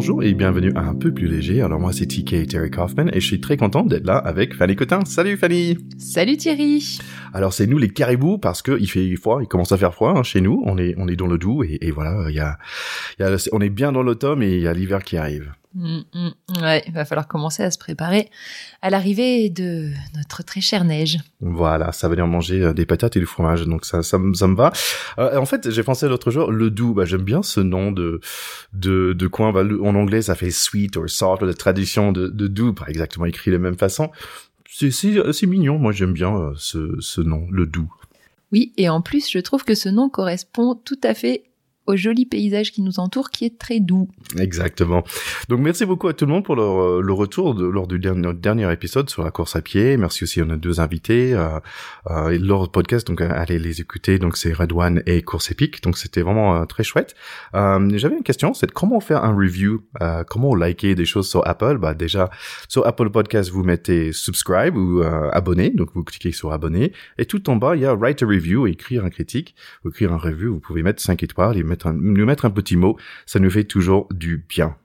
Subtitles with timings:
[0.00, 1.60] Bonjour et bienvenue à Un peu plus léger.
[1.60, 4.74] Alors moi c'est TK Terry Kaufman et je suis très content d'être là avec Fanny
[4.74, 5.04] Cotin.
[5.04, 6.98] Salut Fanny Salut Thierry
[7.34, 10.14] Alors c'est nous les caribous parce que il fait froid, il commence à faire froid
[10.16, 10.62] hein, chez nous.
[10.64, 12.56] On est on est dans le doux et, et voilà, il y a,
[13.18, 15.52] il y a on est bien dans l'automne et il y a l'hiver qui arrive.
[15.72, 18.28] Mm, mm, ouais, il va falloir commencer à se préparer
[18.82, 21.18] à l'arrivée de notre très chère neige.
[21.40, 24.46] Voilà, ça va dire manger euh, des patates et du fromage, donc ça, ça, ça
[24.48, 24.72] me va.
[25.18, 28.20] Euh, en fait, j'ai pensé l'autre jour, le doux, bah, j'aime bien ce nom de
[28.72, 29.52] de, de coin.
[29.52, 33.26] Bah, en anglais, ça fait sweet or salt, la tradition de, de doux, pas exactement
[33.26, 34.10] écrit de la même façon.
[34.68, 37.92] C'est mignon, moi j'aime bien euh, ce, ce nom, le doux.
[38.52, 41.44] Oui, et en plus, je trouve que ce nom correspond tout à fait
[41.86, 44.08] au joli paysage qui nous entoure, qui est très doux.
[44.38, 45.02] Exactement.
[45.48, 48.32] Donc merci beaucoup à tout le monde pour le, le retour de, lors du dernier,
[48.34, 49.96] dernier, épisode sur la course à pied.
[49.96, 51.58] Merci aussi à nos deux invités euh,
[52.10, 53.06] euh, et leur podcast.
[53.06, 54.18] Donc allez les écouter.
[54.18, 55.82] Donc c'est Redouane et Course Épique.
[55.82, 57.14] Donc c'était vraiment euh, très chouette.
[57.54, 61.46] Euh, J'avais une question, c'est comment faire un review, euh, comment liker des choses sur
[61.46, 61.78] Apple?
[61.78, 62.30] Bah déjà
[62.68, 65.70] sur Apple Podcast vous mettez subscribe ou euh, abonner.
[65.70, 68.66] Donc vous cliquez sur abonner et tout en bas il y a write a review,
[68.66, 69.54] écrire un critique,
[69.86, 70.54] écrire un review.
[70.54, 73.64] Vous pouvez mettre 5 étoiles et mettre nous mettre un petit mot, ça nous fait
[73.64, 74.76] toujours du bien.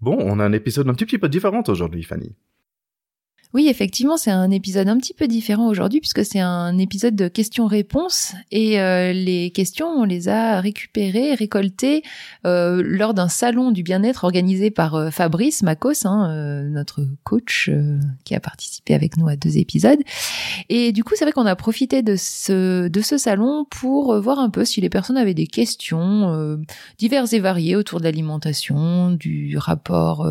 [0.00, 2.34] Bon, on a un épisode un petit peu différent aujourd'hui, Fanny.
[3.54, 7.28] Oui, effectivement, c'est un épisode un petit peu différent aujourd'hui puisque c'est un épisode de
[7.28, 12.02] questions-réponses et euh, les questions, on les a récupérées, récoltées
[12.46, 17.70] euh, lors d'un salon du bien-être organisé par euh, Fabrice Macos, hein, notre coach
[18.24, 20.00] qui a participé avec nous à deux épisodes.
[20.70, 22.88] Et du coup, c'est vrai qu'on a profité de ce
[23.18, 26.58] salon pour voir un peu si les personnes avaient des questions
[26.96, 30.26] diverses et variées autour de l'alimentation, du rapport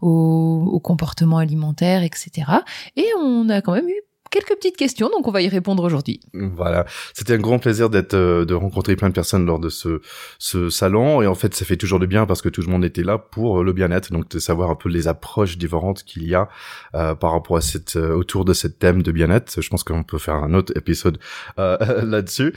[0.00, 2.53] au comportement alimentaire, etc.
[2.96, 4.02] Et on a quand même eu
[4.34, 6.20] quelques petites questions, donc on va y répondre aujourd'hui.
[6.32, 10.00] Voilà, c'était un grand plaisir d'être, euh, de rencontrer plein de personnes lors de ce,
[10.38, 12.84] ce salon, et en fait, ça fait toujours du bien parce que tout le monde
[12.84, 16.34] était là pour le bien-être, donc de savoir un peu les approches différentes qu'il y
[16.34, 16.48] a
[16.94, 19.62] euh, par rapport à cette, euh, autour de cette thème de bien-être.
[19.62, 21.18] Je pense qu'on peut faire un autre épisode
[21.56, 22.54] là-dessus.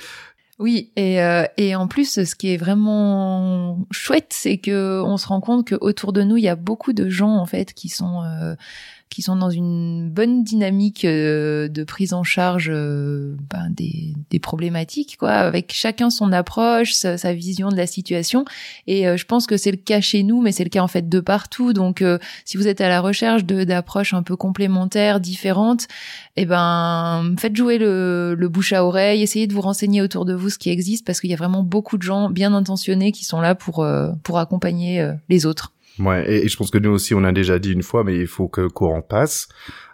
[0.59, 1.19] Oui, et,
[1.57, 5.75] et en plus, ce qui est vraiment chouette, c'est que on se rend compte que
[5.79, 8.23] autour de nous, il y a beaucoup de gens en fait qui sont
[9.09, 14.39] qui sont dans une bonne dynamique euh, de prise en charge euh, ben, des, des,
[14.39, 18.45] problématiques, quoi, avec chacun son approche, sa, sa vision de la situation.
[18.85, 20.87] Et euh, je pense que c'est le cas chez nous, mais c'est le cas en
[20.87, 21.73] fait de partout.
[21.73, 22.03] Donc,
[22.45, 25.87] si vous êtes à la recherche d'approches un peu complémentaires, différentes,
[26.35, 30.33] eh ben, faites jouer le, le bouche à oreille, essayez de vous renseigner autour de
[30.33, 33.25] vous ce qui existe, parce qu'il y a vraiment beaucoup de gens bien intentionnés qui
[33.25, 33.85] sont là pour
[34.23, 35.73] pour accompagner les autres.
[35.99, 38.27] Ouais, et, je pense que nous aussi, on a déjà dit une fois, mais il
[38.27, 39.47] faut que le courant passe.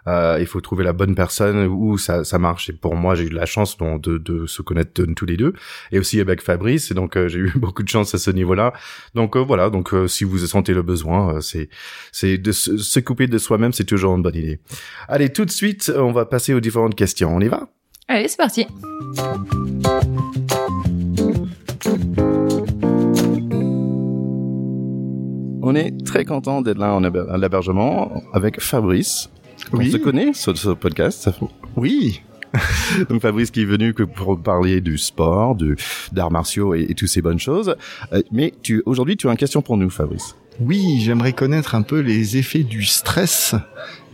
[0.06, 2.68] Euh, il faut trouver la bonne personne où ça, ça marche.
[2.68, 5.54] Et pour moi, j'ai eu la chance de, de, se connaître tous les deux,
[5.92, 6.90] et aussi avec Fabrice.
[6.90, 8.72] Et donc, euh, j'ai eu beaucoup de chance à ce niveau-là.
[9.14, 9.70] Donc euh, voilà.
[9.70, 11.68] Donc, euh, si vous sentez le besoin, c'est
[12.12, 14.60] c'est de se, se couper de soi-même, c'est toujours une bonne idée.
[15.08, 17.34] Allez, tout de suite, on va passer aux différentes questions.
[17.34, 17.68] On y va?
[18.08, 18.66] Allez, c'est parti.
[25.66, 29.30] On est très content d'être là en à l'hébergement avec Fabrice.
[29.72, 29.86] Oui.
[29.88, 31.22] On se connaît sur ce podcast.
[31.22, 31.34] Ça
[31.76, 32.20] Oui.
[33.08, 35.74] Donc Fabrice qui est venu que pour parler du sport, du
[36.12, 37.76] d'arts martiaux et, et toutes ces bonnes choses.
[38.12, 40.36] Euh, mais tu aujourd'hui tu as une question pour nous, Fabrice.
[40.60, 43.54] Oui, j'aimerais connaître un peu les effets du stress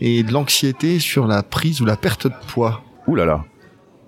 [0.01, 2.85] et de l'anxiété sur la prise ou la perte de poids.
[3.09, 3.45] Ouh là là.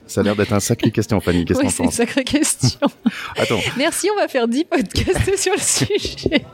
[0.06, 1.44] Ça a l'air d'être un sacré question, Fanny.
[1.44, 2.80] Qu'est-ce oui, c'est une sacrée question.
[3.36, 3.60] Attends.
[3.78, 6.44] Merci, on va faire 10 podcasts sur le sujet.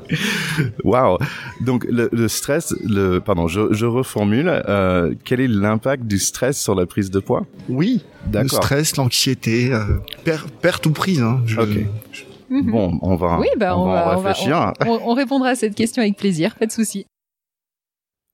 [0.84, 1.18] Waouh.
[1.60, 4.48] Donc, le, le, stress, le, pardon, je, je reformule.
[4.68, 7.46] Euh, quel est l'impact du stress sur la prise de poids?
[7.68, 8.04] Oui.
[8.32, 11.22] Le stress, l'anxiété, euh, per, perte ou prise.
[11.22, 11.68] Hein, je, ok.
[12.50, 14.72] Bon, on va, oui, bah, on, on va, on réfléchir.
[14.86, 17.06] On, on, répondra à cette question avec plaisir, pas de souci.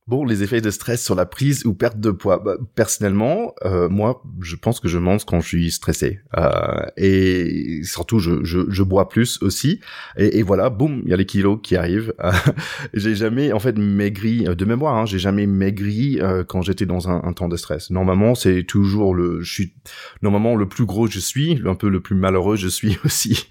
[0.06, 2.38] Bon, les effets de stress sur la prise ou perte de poids.
[2.38, 6.20] Bah, personnellement, euh, moi, je pense que je mange quand je suis stressé.
[6.36, 9.80] Euh, et surtout, je, je, je, bois plus aussi.
[10.18, 12.12] Et, voilà, boum, il y a les kilos qui arrivent.
[12.92, 14.94] j'ai jamais, en fait, maigri euh, de mémoire.
[14.96, 17.88] Hein, j'ai jamais maigri euh, quand j'étais dans un, un, temps de stress.
[17.88, 19.74] Normalement, c'est toujours le, je suis
[20.20, 23.46] normalement le plus gros je suis, un peu le plus malheureux je suis aussi.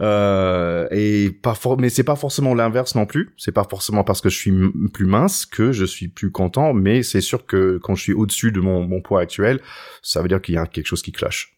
[0.00, 3.34] Euh, et pas, mais c'est pas forcément l'inverse non plus.
[3.36, 4.52] C'est pas forcément parce que je suis
[4.92, 8.12] plus mince que je suis suis plus content, mais c'est sûr que quand je suis
[8.12, 9.60] au-dessus de mon, poids actuel,
[10.02, 11.56] ça veut dire qu'il y a quelque chose qui cloche.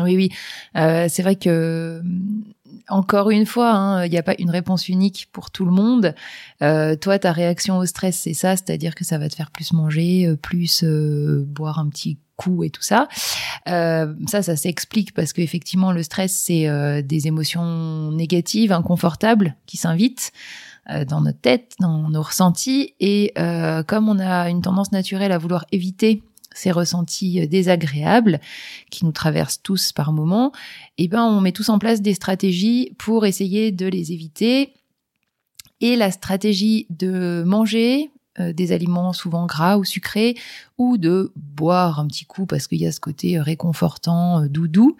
[0.00, 0.30] Oui, oui.
[0.76, 2.02] Euh, c'est vrai que
[2.88, 6.14] encore une fois, hein, il n'y a pas une réponse unique pour tout le monde.
[6.62, 9.72] Euh, toi, ta réaction au stress, c'est ça, c'est-à-dire que ça va te faire plus
[9.72, 13.08] manger, euh, plus euh, boire un petit coup et tout ça.
[13.68, 19.76] Euh, ça, ça s'explique parce qu'effectivement, le stress, c'est euh, des émotions négatives, inconfortables, qui
[19.76, 20.32] s'invitent
[21.08, 22.94] dans notre tête, dans nos ressentis.
[23.00, 23.32] Et
[23.86, 26.22] comme on a une tendance naturelle à vouloir éviter
[26.54, 28.40] ces ressentis euh, désagréables
[28.90, 30.52] qui nous traversent tous par moments,
[30.98, 34.74] eh ben on met tous en place des stratégies pour essayer de les éviter.
[35.80, 40.36] Et la stratégie de manger euh, des aliments souvent gras ou sucrés
[40.78, 44.96] ou de boire un petit coup parce qu'il y a ce côté réconfortant, euh, doudou,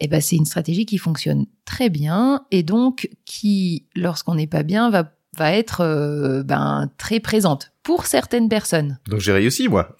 [0.00, 4.62] eh ben c'est une stratégie qui fonctionne très bien et donc qui, lorsqu'on n'est pas
[4.62, 8.98] bien, va va être ben très présente pour certaines personnes.
[9.08, 9.96] Donc j'ai réussi moi.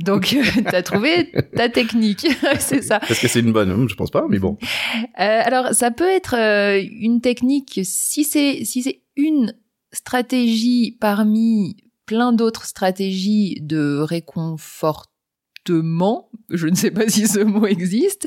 [0.00, 2.26] Donc, euh, tu as trouvé ta technique,
[2.58, 3.00] c'est ça.
[3.08, 3.88] Est-ce que c'est une bonne?
[3.88, 4.56] Je pense pas, mais bon.
[4.94, 9.54] Euh, alors, ça peut être euh, une technique si c'est si c'est une
[9.92, 11.76] stratégie parmi
[12.06, 15.06] plein d'autres stratégies de réconfort
[15.68, 18.26] je ne sais pas si ce mot existe,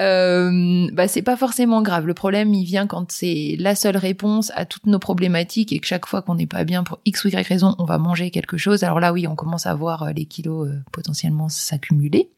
[0.00, 2.06] euh, bah c'est pas forcément grave.
[2.06, 5.86] Le problème, il vient quand c'est la seule réponse à toutes nos problématiques et que
[5.86, 8.56] chaque fois qu'on n'est pas bien pour x ou y raison, on va manger quelque
[8.56, 8.84] chose.
[8.84, 12.30] Alors là, oui, on commence à voir euh, les kilos euh, potentiellement s'accumuler.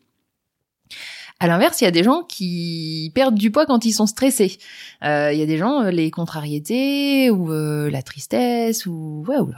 [1.38, 4.58] À l'inverse, il y a des gens qui perdent du poids quand ils sont stressés.
[5.04, 9.50] Euh, il y a des gens, les contrariétés ou la tristesse ou, ouais, ou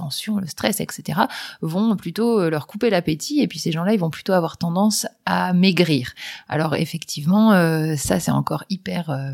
[0.00, 1.20] tension, le stress, etc.,
[1.60, 5.06] vont plutôt euh, leur couper l'appétit et puis ces gens-là, ils vont plutôt avoir tendance
[5.26, 6.12] à maigrir.
[6.48, 9.32] Alors effectivement, euh, ça c'est encore hyper euh,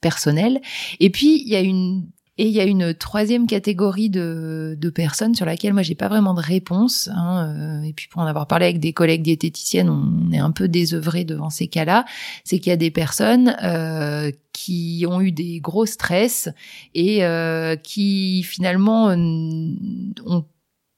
[0.00, 0.60] personnel.
[0.98, 2.08] Et puis il y a une
[2.40, 6.08] et il y a une troisième catégorie de, de personnes sur laquelle moi j'ai pas
[6.08, 7.10] vraiment de réponse.
[7.12, 10.66] Hein, et puis pour en avoir parlé avec des collègues diététiciennes, on est un peu
[10.66, 12.06] désœuvré devant ces cas-là.
[12.44, 16.48] C'est qu'il y a des personnes euh, qui ont eu des gros stress
[16.94, 20.46] et euh, qui finalement ont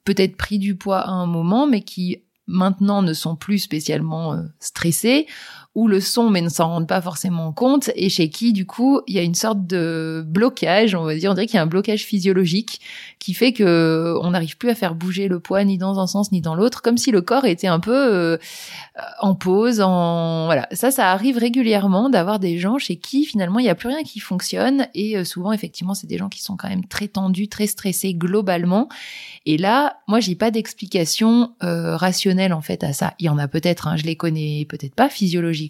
[0.05, 4.43] peut-être pris du poids à un moment, mais qui maintenant ne sont plus spécialement euh,
[4.61, 5.27] stressés
[5.75, 7.91] ou le sont mais ne s'en rendent pas forcément compte.
[7.95, 11.31] Et chez qui du coup il y a une sorte de blocage on va dire.
[11.31, 12.81] On dirait qu'il y a un blocage physiologique
[13.19, 16.31] qui fait que on n'arrive plus à faire bouger le poids ni dans un sens
[16.31, 16.83] ni dans l'autre.
[16.83, 18.37] Comme si le corps était un peu euh,
[19.21, 20.69] en pause en voilà.
[20.73, 24.03] Ça ça arrive régulièrement d'avoir des gens chez qui finalement il n'y a plus rien
[24.03, 24.89] qui fonctionne.
[24.95, 28.13] Et euh, souvent effectivement c'est des gens qui sont quand même très tendus très stressés
[28.13, 28.91] globalement.
[29.47, 33.15] Et là moi j'ai pas d'explication euh, rationnelle en fait à ça.
[33.19, 35.62] Il y en a peut-être hein, je les connais peut-être pas physiologiquement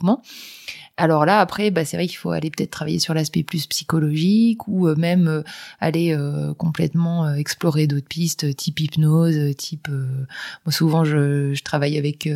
[0.96, 4.68] alors là, après, bah, c'est vrai qu'il faut aller peut-être travailler sur l'aspect plus psychologique
[4.68, 5.42] ou euh, même euh,
[5.80, 9.88] aller euh, complètement explorer d'autres pistes, type hypnose, type.
[9.88, 12.26] moi, souvent, je, travaille avec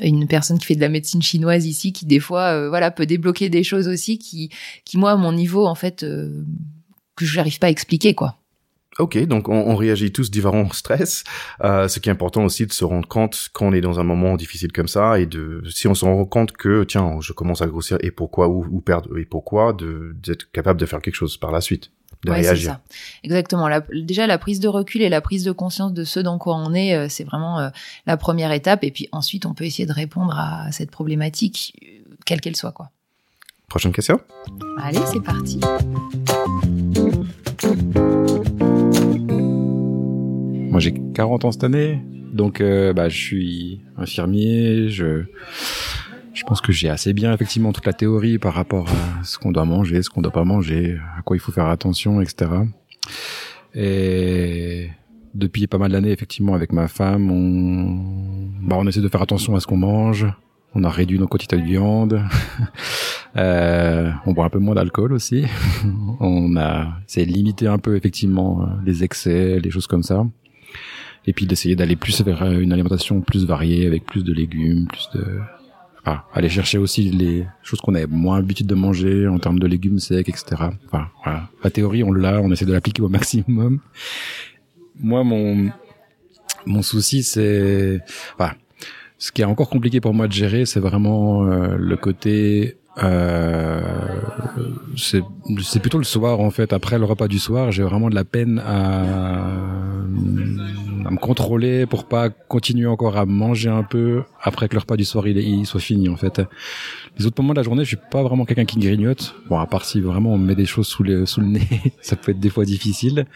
[0.00, 3.48] une personne qui fait de la médecine chinoise ici, qui des fois, voilà, peut débloquer
[3.48, 4.50] des choses aussi qui,
[4.84, 8.41] qui moi, à mon niveau, en fait, que je n'arrive pas à expliquer, quoi.
[8.98, 11.24] Ok, donc on, on, réagit tous différents au stress.
[11.64, 14.36] Euh, ce qui est important aussi de se rendre compte qu'on est dans un moment
[14.36, 17.66] difficile comme ça et de si on se rend compte que tiens je commence à
[17.66, 21.38] grossir et pourquoi ou, ou perdre et pourquoi de d'être capable de faire quelque chose
[21.38, 21.90] par la suite
[22.24, 22.72] de réagir.
[22.72, 22.80] Ça.
[23.24, 23.66] Exactement.
[23.66, 26.56] La, déjà la prise de recul et la prise de conscience de ce dans quoi
[26.56, 27.70] on est, euh, c'est vraiment euh,
[28.06, 31.74] la première étape et puis ensuite on peut essayer de répondre à cette problématique
[32.26, 32.90] quelle qu'elle soit quoi.
[33.68, 34.20] Prochaine question?
[34.78, 35.60] Allez, c'est parti.
[40.72, 42.00] Moi, j'ai 40 ans cette année,
[42.32, 44.88] donc euh, bah, je suis infirmier.
[44.88, 45.24] Je,
[46.32, 49.52] je pense que j'ai assez bien effectivement toute la théorie par rapport à ce qu'on
[49.52, 52.52] doit manger, ce qu'on doit pas manger, à quoi il faut faire attention, etc.
[53.74, 54.88] Et
[55.34, 59.54] depuis pas mal d'années, effectivement, avec ma femme, on, bah, on essaie de faire attention
[59.54, 60.26] à ce qu'on mange.
[60.74, 62.24] On a réduit nos quantités de viande.
[63.36, 65.44] euh, on boit un peu moins d'alcool aussi.
[66.20, 70.24] on a, c'est limiter un peu effectivement les excès, les choses comme ça
[71.26, 74.86] et puis d'essayer d'aller plus vers euh, une alimentation plus variée avec plus de légumes,
[74.86, 75.24] plus de
[76.34, 80.00] aller chercher aussi les choses qu'on a moins l'habitude de manger en termes de légumes
[80.00, 80.44] secs, etc.
[80.86, 81.48] Enfin, voilà.
[81.62, 83.78] La théorie, on l'a, on essaie de l'appliquer au maximum.
[84.98, 85.70] Moi, mon
[86.66, 88.00] mon souci, c'est,
[88.34, 88.52] enfin,
[89.18, 93.80] ce qui est encore compliqué pour moi de gérer, c'est vraiment euh, le côté euh,
[94.96, 96.72] c'est plutôt le soir en fait.
[96.72, 99.46] Après le repas du soir, j'ai vraiment de la peine à
[101.12, 105.04] me contrôler pour pas continuer encore à manger un peu après que le repas du
[105.04, 106.42] soir il, il soit fini en fait.
[107.18, 109.34] Les autres moments de la journée, je suis pas vraiment quelqu'un qui grignote.
[109.48, 111.68] Bon, à part si vraiment on met des choses sous le sous le nez,
[112.00, 113.26] ça peut être des fois difficile.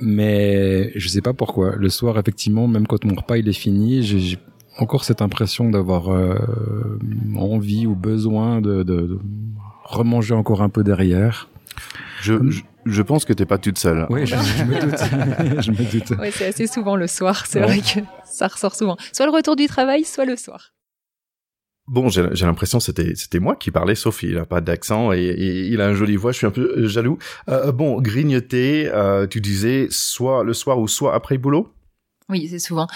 [0.00, 1.76] Mais je sais pas pourquoi.
[1.76, 4.38] Le soir, effectivement, même quand mon repas il est fini, j'ai
[4.78, 6.34] encore cette impression d'avoir euh,
[7.36, 9.18] envie ou besoin de, de, de,
[9.84, 11.48] remanger encore un peu derrière.
[12.22, 14.06] Je, je, je, pense que t'es pas toute seule.
[14.10, 14.98] Oui, je, je me doute.
[15.62, 16.10] je me doute.
[16.18, 17.46] Ouais, c'est assez souvent le soir.
[17.46, 17.66] C'est ouais.
[17.66, 18.96] vrai que ça ressort souvent.
[19.12, 20.72] Soit le retour du travail, soit le soir.
[21.88, 25.66] Bon, j'ai l'impression c'était c'était moi qui parlais, sauf il a pas d'accent et, et,
[25.66, 26.30] il a une jolie voix.
[26.30, 27.18] Je suis un peu jaloux.
[27.48, 31.74] Euh, bon, grignoter, euh, tu disais soit le soir ou soit après le boulot?
[32.28, 32.86] Oui, c'est souvent.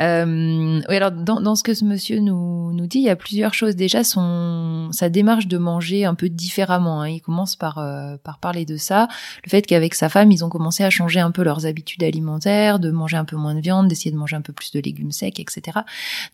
[0.00, 3.16] Euh, oui, alors dans, dans, ce que ce monsieur nous, nous dit, il y a
[3.16, 3.76] plusieurs choses.
[3.76, 7.02] Déjà, son sa démarche de manger un peu différemment.
[7.02, 7.08] Hein.
[7.08, 9.08] Il commence par euh, par parler de ça,
[9.44, 12.78] le fait qu'avec sa femme, ils ont commencé à changer un peu leurs habitudes alimentaires,
[12.78, 15.12] de manger un peu moins de viande, d'essayer de manger un peu plus de légumes
[15.12, 15.80] secs, etc.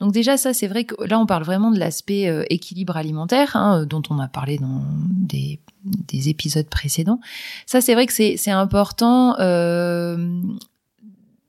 [0.00, 3.56] Donc déjà, ça, c'est vrai que là, on parle vraiment de l'aspect euh, équilibre alimentaire,
[3.56, 7.20] hein, dont on a parlé dans des des épisodes précédents.
[7.66, 9.36] Ça, c'est vrai que c'est important.
[9.40, 10.40] Euh,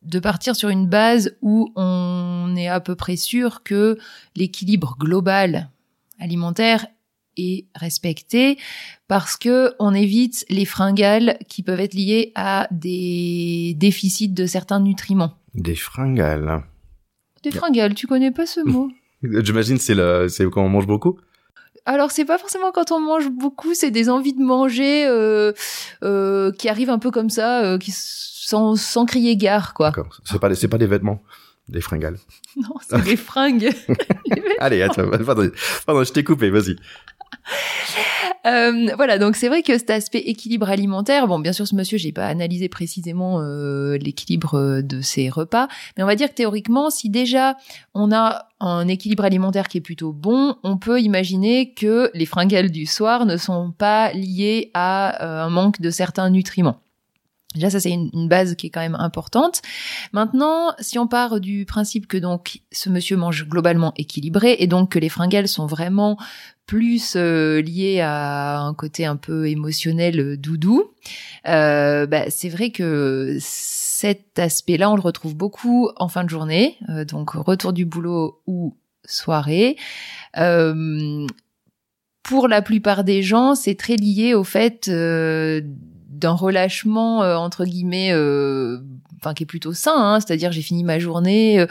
[0.06, 3.98] de partir sur une base où on est à peu près sûr que
[4.36, 5.70] l'équilibre global
[6.20, 6.86] alimentaire
[7.38, 8.58] est respecté
[9.08, 14.80] parce que on évite les fringales qui peuvent être liées à des déficits de certains
[14.80, 15.38] nutriments.
[15.56, 16.64] Des fringales.
[17.44, 18.92] Des fringales, tu connais pas ce mot?
[19.24, 21.18] J'imagine c'est le c'est quand on mange beaucoup.
[21.86, 25.52] Alors c'est pas forcément quand on mange beaucoup, c'est des envies de manger euh,
[26.04, 27.92] euh, qui arrivent un peu comme ça, euh, qui
[28.46, 29.92] sans, sans crier gare, quoi.
[30.24, 31.22] C'est pas, c'est pas des vêtements,
[31.70, 32.18] des fringales.
[32.56, 33.74] Non, c'est des fringues.
[34.60, 35.50] Allez, attends, pardon,
[35.86, 36.76] pardon, je t'ai coupé, vas-y.
[38.46, 41.98] Euh, voilà, donc c'est vrai que cet aspect équilibre alimentaire, bon, bien sûr, ce monsieur,
[41.98, 46.90] j'ai pas analysé précisément euh, l'équilibre de ses repas, mais on va dire que théoriquement,
[46.90, 47.56] si déjà
[47.94, 52.70] on a un équilibre alimentaire qui est plutôt bon, on peut imaginer que les fringales
[52.70, 56.83] du soir ne sont pas liées à euh, un manque de certains nutriments.
[57.56, 59.62] Déjà, ça c'est une, base qui est quand même importante.
[60.12, 64.92] Maintenant, si on part du principe que donc ce monsieur mange globalement équilibré et donc
[64.92, 66.18] que les fringales sont vraiment
[66.66, 70.92] plus euh, liées à un côté un peu émotionnel euh, doudou,
[71.48, 76.78] euh, bah, c'est vrai que cet aspect-là, on le retrouve beaucoup en fin de journée,
[77.08, 79.76] donc retour du boulot ou soirée.
[82.24, 84.90] Pour la plupart des gens, c'est très lié au fait
[86.14, 88.80] d'un relâchement euh, entre guillemets euh,
[89.20, 91.68] enfin qui est plutôt sain hein, c'est-à-dire j'ai fini ma journée euh,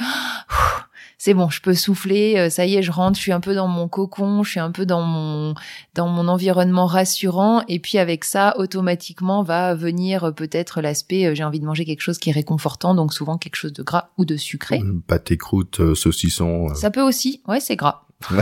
[1.18, 3.68] c'est bon, je peux souffler, ça y est, je rentre, je suis un peu dans
[3.68, 5.54] mon cocon, je suis un peu dans mon
[5.94, 11.60] dans mon environnement rassurant et puis avec ça automatiquement va venir peut-être l'aspect j'ai envie
[11.60, 14.36] de manger quelque chose qui est réconfortant donc souvent quelque chose de gras ou de
[14.36, 14.82] sucré.
[15.06, 16.74] Pâté croûte, saucisson.
[16.74, 17.40] Ça peut aussi.
[17.46, 18.02] Ouais, c'est gras.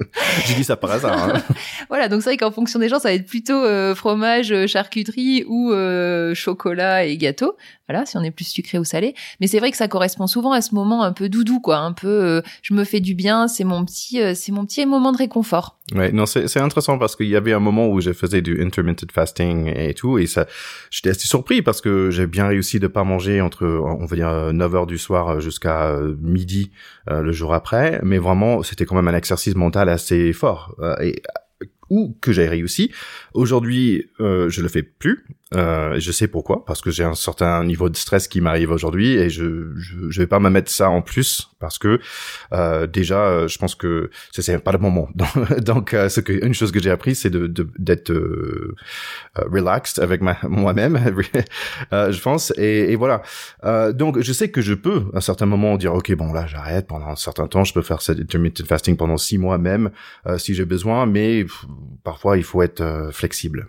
[0.46, 1.28] J'ai dit ça par hasard.
[1.28, 1.42] Hein.
[1.88, 5.44] voilà, donc c'est vrai qu'en fonction des gens, ça va être plutôt euh, fromage, charcuterie
[5.46, 7.56] ou euh, chocolat et gâteau.
[7.88, 9.14] Voilà, si on est plus sucré ou salé.
[9.40, 11.92] Mais c'est vrai que ça correspond souvent à ce moment un peu doudou, quoi, un
[11.92, 15.10] peu euh, je me fais du bien, c'est mon petit, euh, c'est mon petit moment
[15.12, 15.80] de réconfort.
[15.94, 19.10] Ouais, non, c'est intéressant parce qu'il y avait un moment où je faisais du intermittent
[19.10, 20.46] fasting et tout, et ça,
[20.90, 24.52] j'étais assez surpris parce que j'ai bien réussi de pas manger entre, on va dire,
[24.52, 26.70] 9 heures du soir jusqu'à midi
[27.10, 30.76] le jour après, mais vraiment, c'était quand même un exercice mental assez fort.
[31.02, 31.20] et
[31.92, 32.90] ou que j'ai réussi.
[33.34, 35.24] Aujourd'hui, euh, je le fais plus.
[35.54, 39.12] Euh, je sais pourquoi, parce que j'ai un certain niveau de stress qui m'arrive aujourd'hui
[39.12, 42.00] et je, je, je vais pas me mettre ça en plus parce que
[42.52, 45.08] euh, déjà, je pense que c'est pas le moment.
[45.62, 47.46] Donc, euh, une chose que j'ai appris, c'est de
[47.78, 48.74] d'être euh,
[49.36, 50.98] relaxed avec moi-même,
[51.92, 52.52] je pense.
[52.58, 53.22] Et, et voilà.
[53.92, 56.88] donc, je sais que je peux à un certain moment dire, ok, bon là, j'arrête
[56.88, 57.62] pendant un certain temps.
[57.62, 59.90] Je peux faire cette intermittent fasting pendant six mois même
[60.38, 61.46] si j'ai besoin, mais
[62.02, 63.68] parfois il faut être flexible.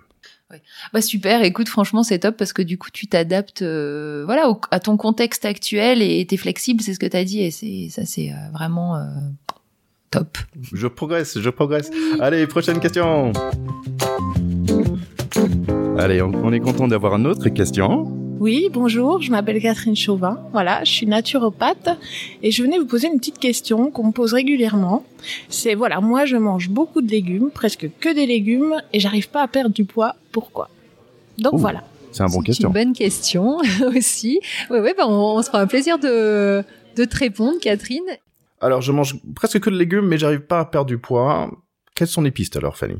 [0.50, 0.62] Ouais.
[0.94, 4.60] Bah super, écoute, franchement c'est top parce que du coup tu t'adaptes euh, voilà au,
[4.72, 8.04] à ton contexte actuel et t'es flexible, c'est ce que t'as dit et c'est ça
[8.06, 9.06] c'est euh, vraiment euh,
[10.10, 10.38] top.
[10.74, 11.90] Je progresse, je progresse.
[11.94, 12.20] Oui.
[12.20, 13.32] Allez, prochaine question.
[15.98, 18.23] Allez, on, on est content d'avoir une autre question.
[18.44, 20.38] Oui, bonjour, je m'appelle Catherine Chauvin.
[20.52, 21.98] Voilà, je suis naturopathe
[22.42, 25.06] et je venais vous poser une petite question qu'on me pose régulièrement.
[25.48, 29.44] C'est voilà, moi je mange beaucoup de légumes, presque que des légumes et j'arrive pas
[29.44, 30.18] à perdre du poids.
[30.34, 30.70] Pourquoi?
[31.38, 31.86] Donc Ouh, voilà.
[32.12, 32.68] C'est un bon question.
[32.68, 33.60] une bonne question
[33.96, 34.42] aussi.
[34.70, 36.66] Oui, oui, bah on, on se fera un plaisir de,
[36.98, 38.04] de te répondre, Catherine.
[38.60, 41.50] Alors, je mange presque que de légumes, mais j'arrive pas à perdre du poids.
[41.96, 42.98] Quelles sont les pistes alors, Fanny?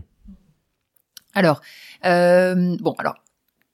[1.36, 1.60] Alors,
[2.06, 3.16] euh, bon, alors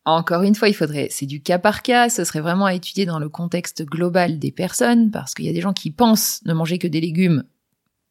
[0.05, 3.05] encore une fois, il faudrait, c'est du cas par cas, ce serait vraiment à étudier
[3.05, 6.53] dans le contexte global des personnes, parce qu'il y a des gens qui pensent ne
[6.53, 7.43] manger que des légumes,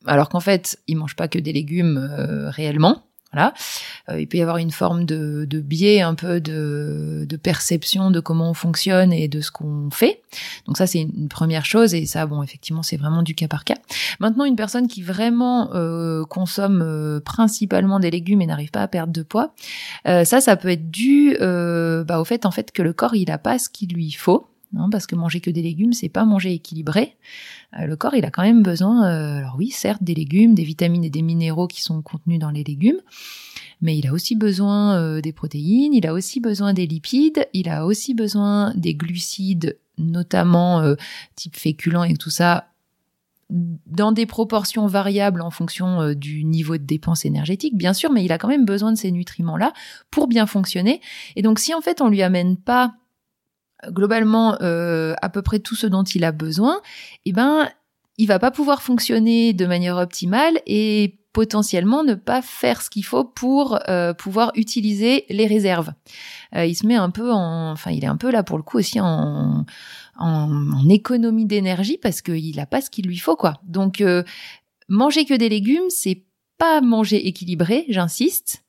[0.07, 3.08] alors qu'en fait, ils mangent pas que des légumes euh, réellement.
[3.33, 3.53] Voilà.
[4.09, 8.11] Euh, il peut y avoir une forme de, de biais, un peu de, de, perception
[8.11, 10.23] de comment on fonctionne et de ce qu'on fait.
[10.67, 11.95] Donc ça, c'est une première chose.
[11.95, 13.77] Et ça, bon, effectivement, c'est vraiment du cas par cas.
[14.19, 18.89] Maintenant, une personne qui vraiment euh, consomme euh, principalement des légumes et n'arrive pas à
[18.89, 19.55] perdre de poids,
[20.07, 23.31] euh, ça, ça peut être dû bah, au fait, en fait, que le corps, il
[23.31, 24.47] a pas ce qu'il lui faut.
[24.77, 27.17] Hein, parce que manger que des légumes, c'est pas manger équilibré.
[27.75, 30.65] Euh, le corps, il a quand même besoin, euh, alors oui, certes, des légumes, des
[30.65, 33.01] vitamines et des minéraux qui sont contenus dans les légumes,
[33.81, 37.69] mais il a aussi besoin euh, des protéines, il a aussi besoin des lipides, il
[37.69, 40.95] a aussi besoin des glucides, notamment
[41.35, 42.69] type féculents et tout ça,
[43.51, 48.31] dans des proportions variables en fonction du niveau de dépense énergétique, bien sûr, mais il
[48.31, 49.73] a quand même besoin de ces nutriments-là
[50.13, 51.01] pour bien fonctionner.
[51.35, 52.95] Et donc, si en fait on lui amène pas
[53.87, 56.81] globalement euh, à peu près tout ce dont il a besoin,
[57.25, 57.69] eh ben
[58.17, 63.05] il va pas pouvoir fonctionner de manière optimale et potentiellement ne pas faire ce qu'il
[63.05, 65.93] faut pour euh, pouvoir utiliser les réserves.
[66.57, 68.65] Euh, il se met un peu en, enfin il est un peu là pour le
[68.65, 69.65] coup aussi en,
[70.19, 73.61] en, économie d'énergie parce qu'il a pas ce qu'il lui faut quoi.
[73.63, 74.03] Donc
[74.89, 76.25] manger que des légumes, c'est
[76.59, 78.65] pas manger équilibré, j'insiste,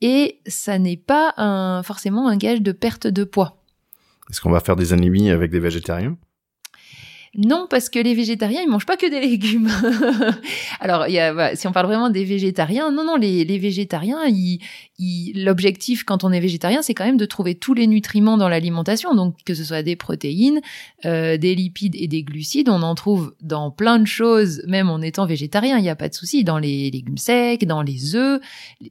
[0.00, 3.59] et ça n'est pas un, forcément un gage de perte de poids.
[4.30, 6.16] Est-ce qu'on va faire des ennemis avec des végétariens?
[7.36, 9.70] Non, parce que les végétariens, ils mangent pas que des légumes.
[10.80, 14.18] Alors, y a, si on parle vraiment des végétariens, non, non, les, végétariens,
[15.36, 19.14] l'objectif quand on est végétarien, c'est quand même de trouver tous les nutriments dans l'alimentation.
[19.14, 20.60] Donc, que ce soit des protéines,
[21.04, 25.00] euh, des lipides et des glucides, on en trouve dans plein de choses, même en
[25.00, 25.78] étant végétarien.
[25.78, 26.42] Il n'y a pas de souci.
[26.42, 28.40] Dans les légumes secs, dans les œufs.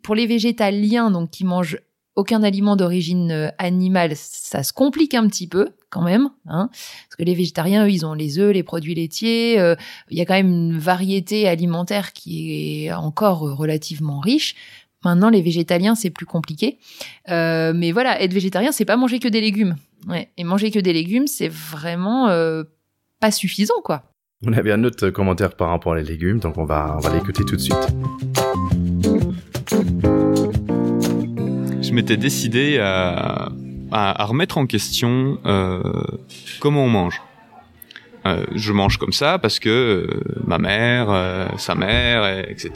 [0.02, 1.80] Pour les végétaliens, donc qui mangent
[2.20, 7.16] aucun aliment d'origine euh, animale, ça se complique un petit peu quand même, hein, parce
[7.18, 9.76] que les végétariens, eux, ils ont les œufs, les produits laitiers, euh,
[10.10, 14.56] il y a quand même une variété alimentaire qui est encore relativement riche.
[15.06, 16.78] Maintenant, les végétaliens, c'est plus compliqué.
[17.30, 19.78] Euh, mais voilà, être végétarien, c'est pas manger que des légumes.
[20.38, 22.28] Et manger que des légumes, c'est vraiment
[23.20, 24.04] pas suffisant, quoi.
[24.46, 27.44] On avait un autre commentaire par rapport aux légumes, donc on va, on va l'écouter
[27.46, 28.39] tout de suite.
[31.90, 33.50] Je m'étais décidé à,
[33.92, 35.82] à, remettre en question euh,
[36.60, 37.20] comment on mange.
[38.28, 41.08] Euh, je mange comme ça parce que euh, ma mère,
[41.58, 42.70] sa mère, etc.,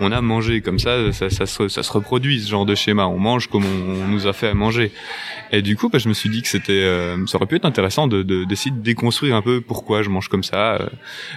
[0.00, 3.06] On a mangé comme ça, ça, se, reproduit ce genre de schéma.
[3.06, 4.92] On mange comme on, nous a fait à manger.
[5.50, 6.82] Et du coup, bah, je me suis dit que c'était,
[7.26, 10.44] ça aurait pu être intéressant de d'essayer de, déconstruire un peu pourquoi je mange comme
[10.44, 10.78] ça.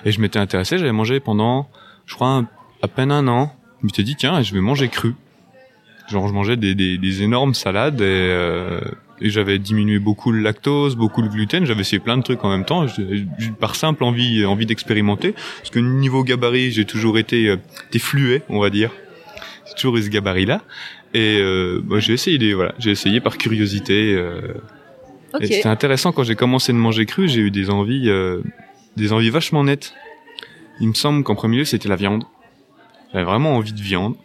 [0.04, 0.78] et je m'étais intéressé.
[0.78, 1.69] J'avais mangé pendant,
[2.08, 2.43] je crois,
[2.82, 3.56] à peine un an.
[3.80, 5.15] Je m'étais dit tiens, je vais manger cru.
[6.10, 8.80] Genre je mangeais des, des, des énormes salades et, euh,
[9.22, 11.65] et j'avais diminué beaucoup le lactose, beaucoup le gluten.
[11.65, 12.86] J'avais essayé plein de trucs en même temps,
[13.60, 15.32] par simple envie envie d'expérimenter.
[15.32, 17.58] Parce que niveau gabarit, j'ai toujours été euh,
[17.98, 18.91] fluet, on va dire.
[19.68, 20.62] J'ai toujours eu ce gabarit-là.
[21.13, 24.13] Et euh, bah, j'ai essayé, voilà, j'ai essayé par curiosité.
[24.13, 24.54] Euh,
[25.34, 25.48] okay.
[25.48, 27.30] c'était intéressant quand j'ai commencé de manger cru.
[27.30, 28.41] J'ai eu des envies, euh,
[28.98, 29.94] des envies vachement nettes.
[30.82, 32.26] Il me semble qu'en premier lieu, c'était la viande.
[33.13, 34.15] J'avais vraiment envie de viande.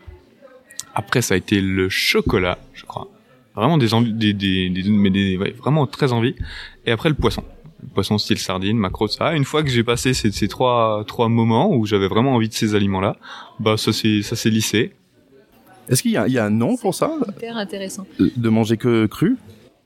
[0.94, 3.08] Après, ça a été le chocolat, je crois.
[3.54, 6.34] Vraiment des envies, des, des, des, mais des ouais, vraiment très envie.
[6.86, 7.44] Et après, le poisson.
[7.82, 9.34] Le poisson style sardine, macro, ça.
[9.34, 12.54] Une fois que j'ai passé ces, ces trois, trois moments où j'avais vraiment envie de
[12.54, 13.16] ces aliments-là,
[13.58, 14.92] bah, ça s'est, ça s'est lissé.
[15.88, 17.10] Est-ce qu'il y a, il y a un nom pour ça?
[17.28, 18.06] Hyper intéressant.
[18.18, 19.36] De manger que cru?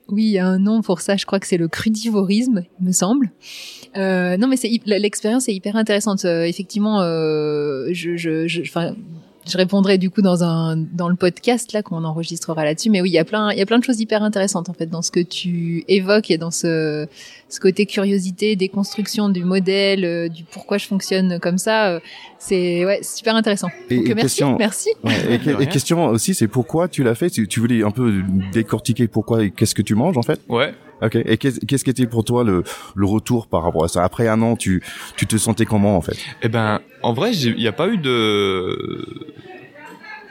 [0.08, 1.16] Oui, il y a un nom pour ça.
[1.16, 3.30] Je crois que c'est le crudivorisme, il me semble.
[3.96, 6.26] Euh, non, mais c'est l'expérience est hyper intéressante.
[6.26, 8.70] Euh, effectivement, euh, je, je, je,
[9.46, 12.90] je répondrai du coup dans un dans le podcast là qu'on enregistrera là-dessus.
[12.90, 14.72] Mais oui, il y a plein il y a plein de choses hyper intéressantes en
[14.72, 17.06] fait dans ce que tu évoques et dans ce
[17.48, 21.88] ce côté curiosité, déconstruction du modèle, euh, du pourquoi je fonctionne comme ça.
[21.88, 22.00] Euh,
[22.38, 23.68] c'est ouais super intéressant.
[23.90, 24.90] Et, Donc, merci, question, merci.
[25.28, 27.30] et, question aussi, c'est pourquoi tu l'as fait?
[27.30, 30.40] Tu, tu voulais un peu décortiquer pourquoi et qu'est-ce que tu manges en fait?
[30.48, 30.74] Ouais.
[31.02, 31.16] Ok.
[31.16, 34.04] Et qu'est-ce qui était pour toi le, le retour par rapport à ça?
[34.04, 34.82] Après un an, tu,
[35.16, 36.16] tu te sentais comment en fait?
[36.42, 39.06] Eh ben, en vrai, il n'y a pas eu de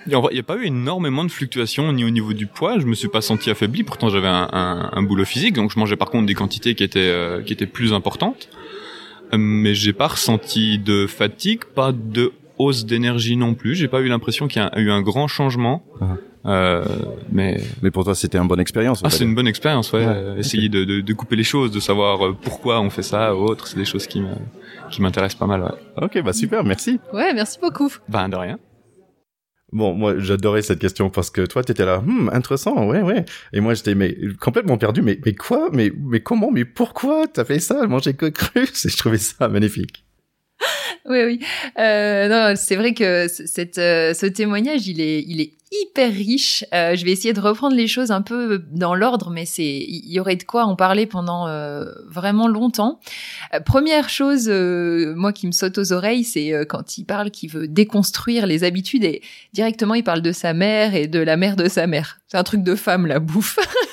[0.06, 2.78] il n'y a pas eu énormément de fluctuations ni au niveau du poids.
[2.78, 3.84] Je me suis pas senti affaibli.
[3.84, 7.42] Pourtant, j'avais un, boulot physique, donc je mangeais par contre des quantités qui étaient euh,
[7.42, 8.50] qui étaient plus importantes.
[9.34, 13.76] Euh, mais j'ai pas ressenti de fatigue, pas de hausse d'énergie non plus.
[13.76, 15.86] J'ai pas eu l'impression qu'il y a eu un grand changement.
[16.02, 16.18] Uh-huh.
[16.46, 16.84] Euh,
[17.32, 19.02] mais mais pour toi c'était une bonne expérience.
[19.04, 20.06] Ah c'est une bonne expérience ouais.
[20.38, 23.44] Essayer de, de, de, couper les choses, de savoir euh, pourquoi on fait ça ou
[23.44, 24.34] autre, c'est des choses qui me
[24.92, 25.62] qui m'intéressent pas mal.
[25.62, 26.04] Ouais.
[26.04, 27.00] Ok bah super merci.
[27.14, 27.92] Ouais merci beaucoup.
[28.10, 28.60] Ben de rien.
[29.72, 33.26] Bon, moi, j'adorais cette question parce que toi, t'étais là, hmm, intéressant, ouais, ouais.
[33.54, 35.02] Et moi, j'étais mais complètement perdu.
[35.02, 37.88] Mais, mais quoi Mais, mais comment Mais pourquoi t'as fait ça?
[37.88, 40.03] Manger que cru Je trouvais ça magnifique.
[41.06, 41.40] Oui, oui.
[41.80, 46.64] Euh, non, c'est vrai que euh, ce témoignage, il est, il est hyper riche.
[46.74, 50.12] Euh, je vais essayer de reprendre les choses un peu dans l'ordre, mais c'est, il
[50.12, 53.02] y aurait de quoi en parler pendant euh, vraiment longtemps.
[53.66, 58.46] Première chose, moi qui me saute aux oreilles, c'est quand il parle qu'il veut déconstruire
[58.46, 61.88] les habitudes et directement il parle de sa mère et de la mère de sa
[61.88, 62.20] mère.
[62.28, 63.60] C'est un truc de femme, la bouffe.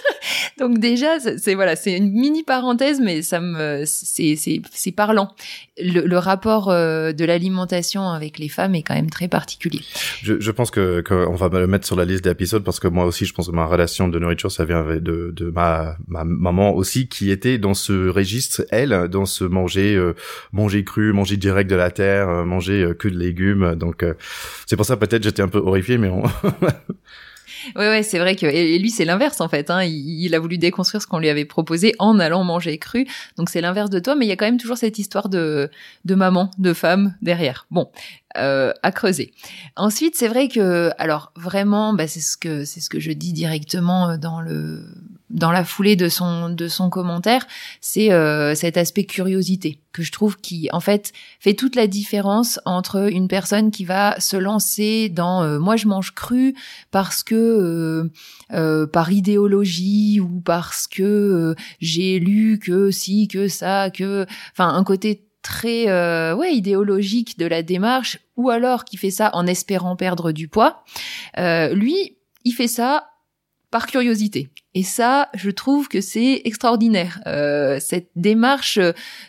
[0.58, 5.34] Donc déjà, c'est voilà, c'est une mini parenthèse, mais ça me, c'est c'est parlant.
[5.78, 9.80] Le, le rapport de l'alimentation avec les femmes est quand même très particulier.
[10.22, 13.04] Je, je pense que qu'on va le mettre sur la liste d'épisodes parce que moi
[13.04, 16.74] aussi, je pense que ma relation de nourriture, ça vient de, de ma, ma maman
[16.74, 20.14] aussi qui était dans ce registre, elle, dans ce manger, euh,
[20.52, 23.74] manger cru, manger direct de la terre, euh, manger euh, que de légumes.
[23.74, 24.04] Donc
[24.66, 26.22] c'est pour ça peut-être j'étais un peu horrifié, mais on...
[27.76, 29.70] Ouais, ouais, c'est vrai que et lui c'est l'inverse en fait.
[29.70, 29.82] Hein.
[29.84, 33.06] Il, a voulu déconstruire ce qu'on lui avait proposé en allant manger cru.
[33.36, 35.70] Donc c'est l'inverse de toi, mais il y a quand même toujours cette histoire de
[36.04, 37.66] de maman, de femme derrière.
[37.70, 37.90] Bon,
[38.38, 39.32] euh, à creuser.
[39.74, 43.32] Ensuite, c'est vrai que, alors vraiment, bah, c'est ce que c'est ce que je dis
[43.32, 44.84] directement euh, dans le
[45.30, 47.46] dans la foulée de son de son commentaire,
[47.80, 52.60] c'est euh, cet aspect curiosité que je trouve qui en fait fait toute la différence
[52.64, 56.54] entre une personne qui va se lancer dans euh, moi je mange cru
[56.90, 58.10] parce que
[58.92, 65.30] par idéologie ou parce que j'ai lu que si que ça que enfin un côté
[65.42, 70.32] très euh, ouais idéologique de la démarche ou alors qui fait ça en espérant perdre
[70.32, 70.82] du poids.
[71.38, 73.06] Euh, lui il fait ça
[73.70, 74.48] par curiosité.
[74.74, 77.20] Et ça, je trouve que c'est extraordinaire.
[77.26, 78.78] Euh, cette démarche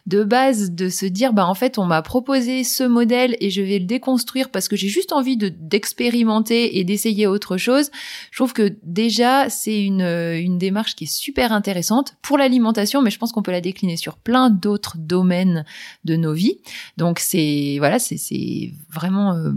[0.06, 3.62] de base de se dire, bah en fait, on m'a proposé ce modèle et je
[3.62, 7.90] vais le déconstruire parce que j'ai juste envie de d'expérimenter et d'essayer autre chose.
[8.30, 13.10] Je trouve que déjà c'est une une démarche qui est super intéressante pour l'alimentation, mais
[13.10, 15.66] je pense qu'on peut la décliner sur plein d'autres domaines
[16.04, 16.60] de nos vies.
[16.98, 19.52] Donc c'est voilà, c'est vraiment euh,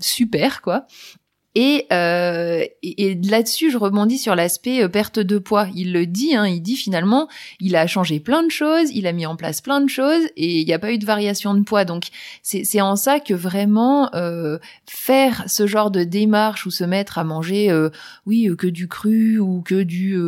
[0.00, 0.86] super quoi.
[1.58, 5.68] Et, euh, et, là-dessus, je rebondis sur l'aspect euh, perte de poids.
[5.74, 7.28] Il le dit, hein, il dit finalement,
[7.60, 10.60] il a changé plein de choses, il a mis en place plein de choses et
[10.60, 11.86] il n'y a pas eu de variation de poids.
[11.86, 12.08] Donc
[12.42, 17.24] c'est en ça que vraiment euh, faire ce genre de démarche ou se mettre à
[17.24, 17.74] manger,
[18.26, 20.20] oui, que du cru ou que du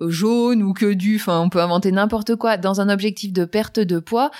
[0.00, 3.80] jaune ou que du, enfin, on peut inventer n'importe quoi dans un objectif de perte
[3.80, 4.30] de poids.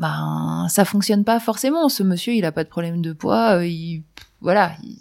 [0.00, 1.88] Ben, ça fonctionne pas forcément.
[1.88, 3.64] Ce monsieur, il a pas de problème de poids.
[3.64, 4.02] Il,
[4.40, 4.72] voilà.
[4.82, 4.96] Il,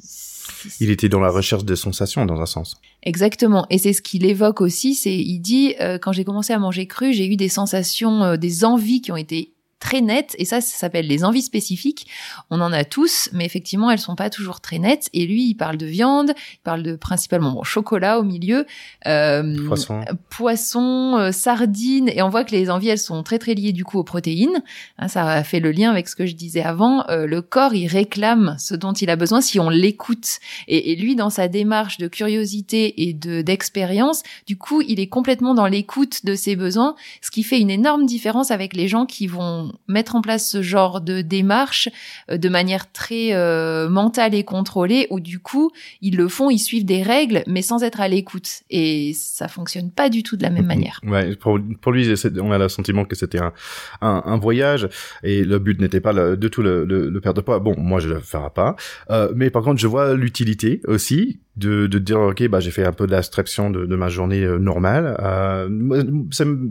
[0.80, 2.76] il était dans la recherche des sensations dans un sens.
[3.04, 3.66] Exactement.
[3.70, 4.96] Et c'est ce qu'il évoque aussi.
[4.96, 8.38] C'est, il dit, euh, quand j'ai commencé à manger cru, j'ai eu des sensations, euh,
[8.38, 12.08] des envies qui ont été très nettes et ça, ça s'appelle les envies spécifiques.
[12.50, 15.10] On en a tous, mais effectivement, elles sont pas toujours très nettes.
[15.12, 18.66] Et lui, il parle de viande, il parle de principalement bon, chocolat au milieu,
[19.08, 23.56] euh, poisson, poisson euh, sardines, et on voit que les envies, elles sont très très
[23.56, 24.64] liées du coup aux protéines.
[25.00, 27.04] Hein, ça a fait le lien avec ce que je disais avant.
[27.10, 30.40] Euh, le corps, il réclame ce dont il a besoin si on l'écoute.
[30.68, 35.08] Et, et, lui, dans sa démarche de curiosité et de d'expérience, du coup, il est
[35.08, 39.08] complètement dans l'écoute de ses besoins, ce qui fait une énorme différence avec les gens
[39.08, 41.90] qui vont mettre en place ce genre de démarche
[42.30, 46.60] euh, de manière très euh, mentale et contrôlée, où du coup, ils le font, ils
[46.60, 48.62] suivent des règles, mais sans être à l'écoute.
[48.70, 51.00] Et ça fonctionne pas du tout de la même manière.
[51.04, 53.54] Ouais, pour, pour lui, on a le sentiment que c'était un,
[54.02, 54.88] un, un, voyage,
[55.24, 57.60] et le but n'était pas le, de tout le, le, le perdre de poids.
[57.60, 58.76] Bon, moi, je le ferai pas.
[59.10, 62.86] Euh, mais par contre, je vois l'utilité aussi de, de dire ok bah j'ai fait
[62.86, 65.68] un peu de l'abstraction de, de ma journée euh, normale euh,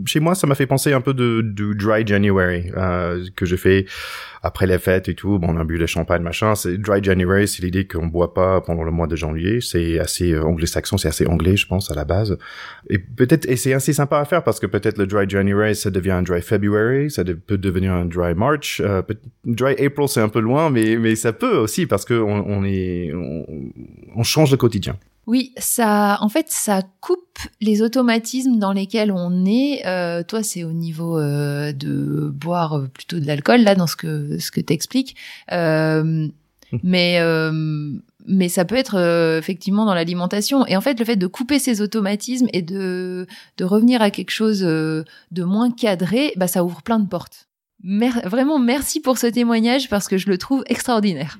[0.05, 3.57] chez moi ça m'a fait penser un peu de, de dry January euh, que j'ai
[3.57, 3.85] fait
[4.43, 6.55] après les fêtes et tout, bon, on a bu les champagnes, machin.
[6.55, 9.61] C'est dry January, c'est l'idée qu'on boit pas pendant le mois de janvier.
[9.61, 12.37] C'est assez euh, anglo-saxon, c'est assez anglais, je pense, à la base.
[12.89, 15.91] Et peut-être, et c'est assez sympa à faire parce que peut-être le dry January, ça
[15.91, 18.81] devient un dry February, ça peut devenir un dry March.
[18.83, 19.03] Euh,
[19.45, 22.63] dry April, c'est un peu loin, mais mais ça peut aussi parce que on, on
[22.65, 23.45] est, on,
[24.15, 24.97] on change le quotidien.
[25.27, 29.85] Oui, ça, en fait, ça coupe les automatismes dans lesquels on est.
[29.85, 34.39] Euh, toi, c'est au niveau euh, de boire plutôt de l'alcool là, dans ce que
[34.39, 35.15] ce que t'expliques.
[35.51, 36.27] Euh,
[36.83, 37.19] mais
[38.27, 38.97] mais ça peut être
[39.37, 40.65] effectivement dans l'alimentation.
[40.67, 44.31] Et en fait, le fait de couper ces automatismes et de de revenir à quelque
[44.31, 47.47] chose de moins cadré, bah ça ouvre plein de portes.
[48.25, 51.39] vraiment, merci pour ce témoignage parce que je le trouve extraordinaire.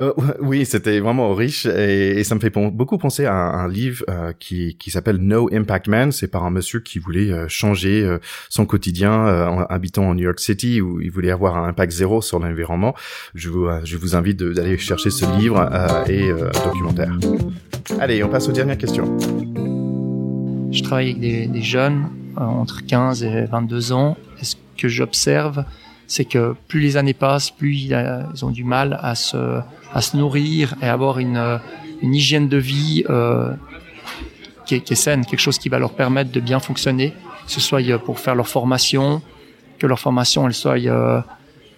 [0.00, 4.32] Euh, oui, c'était vraiment riche et, ça me fait beaucoup penser à un, livre euh,
[4.38, 6.12] qui, qui s'appelle No Impact Man.
[6.12, 8.06] C'est par un monsieur qui voulait euh, changer
[8.48, 12.22] son quotidien en habitant en New York City où il voulait avoir un impact zéro
[12.22, 12.94] sur l'environnement.
[13.34, 15.68] Je vous, je vous invite d'aller chercher ce livre
[16.08, 16.30] et
[16.64, 17.12] documentaire.
[18.00, 19.18] Allez, on passe aux dernières questions.
[20.70, 24.16] Je travaille avec des, jeunes entre 15 et 22 ans.
[24.40, 25.64] Est-ce que j'observe
[26.08, 29.62] c'est que plus les années passent, plus ils ont du mal à se,
[29.94, 31.60] à se nourrir et avoir une,
[32.02, 33.52] une hygiène de vie euh,
[34.66, 37.10] qui, est, qui est saine, quelque chose qui va leur permettre de bien fonctionner,
[37.46, 39.22] que ce soit pour faire leur formation,
[39.78, 41.20] que leur formation elle soit euh,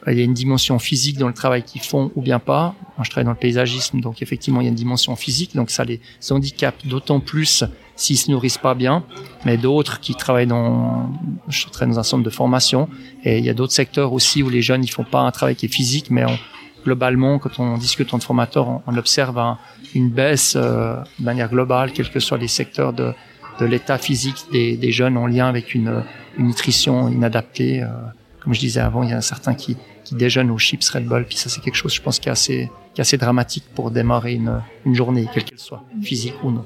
[0.07, 2.74] il y a une dimension physique dans le travail qu'ils font ou bien pas.
[2.96, 5.70] Moi, je travaille dans le paysagisme, donc effectivement, il y a une dimension physique, donc
[5.70, 6.00] ça les
[6.31, 7.64] handicape d'autant plus
[7.96, 9.03] s'ils se nourrissent pas bien.
[9.46, 11.11] Mais d'autres qui travaillent dans,
[11.48, 12.88] je travaille dans un centre de formation,
[13.24, 15.57] et il y a d'autres secteurs aussi où les jeunes ils font pas un travail
[15.57, 16.24] qui est physique, mais
[16.85, 19.40] globalement, quand on discute entre formateurs, on, observe
[19.94, 23.12] une baisse euh, de manière globale, quels que soient les secteurs de,
[23.61, 26.03] l'état physique des, jeunes en lien avec une,
[26.38, 27.83] nutrition inadaptée.
[27.83, 27.87] Euh,
[28.40, 31.07] comme je disais avant, il y en a certains qui, qui déjeunent aux chips Red
[31.07, 34.94] Bull, puis ça c'est quelque chose, je pense, qui est assez, dramatique pour démarrer une,
[34.94, 36.64] journée, quelle qu'elle soit, physique ou non.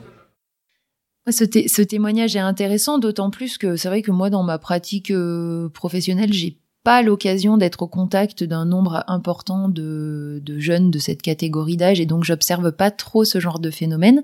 [1.30, 5.10] Ce, ce, témoignage est intéressant, d'autant plus que c'est vrai que moi, dans ma pratique
[5.10, 10.98] euh, professionnelle, j'ai pas l'occasion d'être au contact d'un nombre important de, de, jeunes de
[10.98, 14.22] cette catégorie d'âge et donc j'observe pas trop ce genre de phénomène.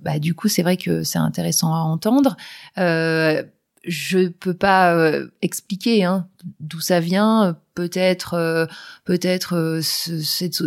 [0.00, 2.36] Bah, du coup, c'est vrai que c'est intéressant à entendre.
[2.78, 3.42] Euh,
[3.84, 6.26] je peux pas euh, expliquer hein,
[6.60, 7.56] d'où ça vient.
[7.74, 8.66] Peut-être, euh,
[9.04, 9.80] peut-être, euh,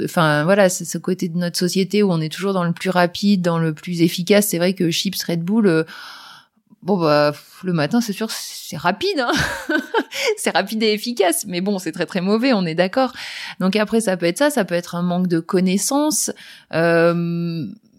[0.05, 2.89] enfin voilà, c'est ce côté de notre société où on est toujours dans le plus
[2.89, 4.47] rapide, dans le plus efficace.
[4.47, 5.85] C'est vrai que chips Red Bull,
[6.83, 9.31] bon bah le matin, c'est sûr, c'est rapide, hein
[10.37, 11.45] c'est rapide et efficace.
[11.47, 13.13] Mais bon, c'est très très mauvais, on est d'accord.
[13.59, 16.31] Donc après, ça peut être ça, ça peut être un manque de connaissances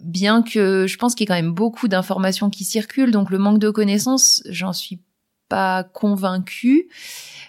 [0.04, 3.38] bien que je pense qu'il y a quand même beaucoup d'informations qui circulent, donc le
[3.38, 5.00] manque de connaissances, j'en suis
[5.48, 6.88] pas convaincue.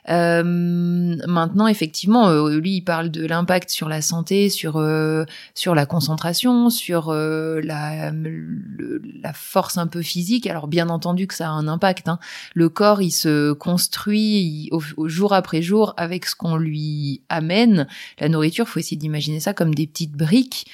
[0.09, 5.73] Euh, maintenant, effectivement, euh, lui, il parle de l'impact sur la santé, sur euh, sur
[5.73, 10.47] la concentration, sur euh, la la force un peu physique.
[10.47, 12.07] Alors, bien entendu que ça a un impact.
[12.07, 12.19] Hein.
[12.53, 17.87] Le corps, il se construit au, jour après jour avec ce qu'on lui amène.
[18.19, 20.67] La nourriture, faut essayer d'imaginer ça comme des petites briques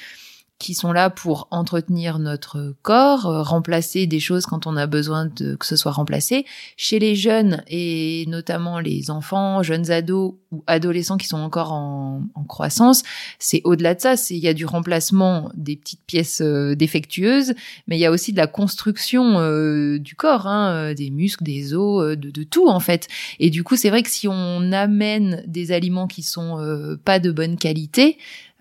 [0.62, 5.26] qui sont là pour entretenir notre corps, euh, remplacer des choses quand on a besoin
[5.26, 6.46] de que ce soit remplacé.
[6.78, 12.22] Chez les jeunes et notamment les enfants, jeunes ados ou adolescents qui sont encore en,
[12.48, 13.02] croissance,
[13.40, 14.18] c'est au-delà de ça.
[14.18, 17.54] C'est il y a du remplacement des petites pièces euh, défectueuses,
[17.88, 21.74] mais il y a aussi de la construction euh, du corps, hein, des muscles, des
[21.74, 23.08] os, de, de, tout en fait.
[23.40, 27.32] Et du coup, c'est vrai que si on amène des aliments qui sont pas de
[27.32, 28.18] bonne qualité,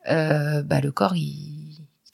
[0.06, 1.59] bah le corps il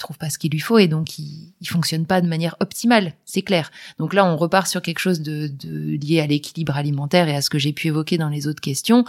[0.07, 3.43] trouve pas ce qu'il lui faut et donc il, fonctionne pas de manière optimale, c'est
[3.43, 3.73] clair.
[3.99, 5.51] Donc là, on repart sur quelque chose de,
[5.97, 9.05] lié à l'équilibre alimentaire et à ce que j'ai pu évoquer dans les autres questions.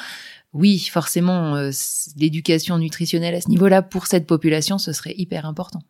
[0.54, 1.70] Oui, forcément, euh,
[2.18, 5.84] l'éducation nutritionnelle à ce niveau-là pour cette population, ce serait hyper important.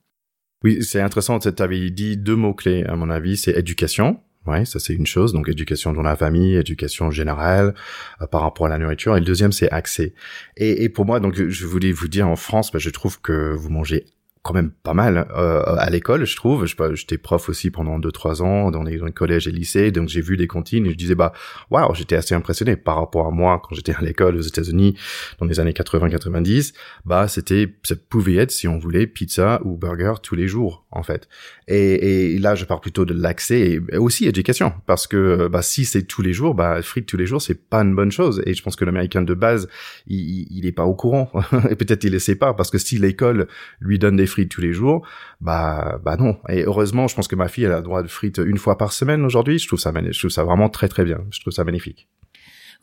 [0.64, 1.40] Oui, c'est intéressant.
[1.40, 4.20] Tu avais dit deux mots clés à mon avis, c'est éducation.
[4.46, 5.32] Ouais, ça c'est une chose.
[5.32, 7.76] Donc éducation dans la famille, éducation générale
[8.22, 9.16] euh, par rapport à la nourriture.
[9.16, 10.14] Et le deuxième c'est accès.
[10.58, 13.54] Et, et, pour moi, donc je voulais vous dire en France, bah, je trouve que
[13.54, 14.06] vous mangez
[14.48, 16.66] quand même pas mal euh, à l'école, je trouve.
[16.66, 20.08] J'étais prof aussi pendant deux trois ans dans les, dans les collèges et lycées, donc
[20.08, 21.34] j'ai vu des cantines et je disais bah
[21.70, 24.98] waouh, j'étais assez impressionné par rapport à moi quand j'étais à l'école aux États-Unis
[25.40, 26.74] dans les années 80-90.
[27.06, 31.04] Bah c'était ça pouvait être si on voulait pizza ou burger tous les jours en
[31.04, 31.28] fait.
[31.68, 35.84] Et, et là je parle plutôt de l'accès et aussi éducation parce que bah si
[35.84, 38.54] c'est tous les jours, bah frites tous les jours c'est pas une bonne chose et
[38.54, 39.68] je pense que l'américain de base
[40.08, 41.30] il, il est pas au courant
[41.70, 43.48] et peut-être il le sait pas parce que si l'école
[43.82, 45.08] lui donne des frites tous les jours,
[45.42, 46.38] bah bah non.
[46.50, 48.78] Et heureusement, je pense que ma fille elle a le droit de frites une fois
[48.78, 49.58] par semaine aujourd'hui.
[49.58, 51.20] Je trouve ça je trouve ça vraiment très très bien.
[51.32, 52.08] Je trouve ça magnifique.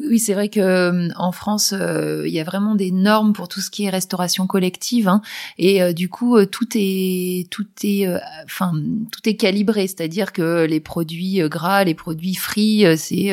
[0.01, 3.47] Oui, c'est vrai que euh, en France, euh, il y a vraiment des normes pour
[3.47, 5.23] tout ce qui est restauration collective, hein,
[5.57, 8.09] et euh, du coup, tout est tout est
[8.45, 8.73] enfin
[9.13, 13.31] tout est calibré, c'est-à-dire que les produits gras, les produits frits, c'est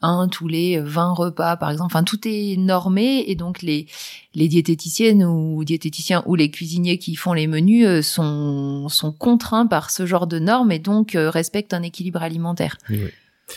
[0.00, 1.92] un tous les 20 repas, par exemple.
[1.94, 3.86] Enfin, tout est normé, et donc les
[4.34, 9.90] les diététiciennes ou diététiciens ou les cuisiniers qui font les menus sont sont contraints par
[9.90, 12.78] ce genre de normes et donc respectent un équilibre alimentaire.
[12.88, 13.10] Oui.